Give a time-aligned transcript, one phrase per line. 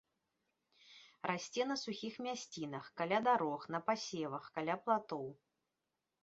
[1.31, 5.25] Расце на сухіх мясцінах, каля дарог, на пасевах, каля платоў.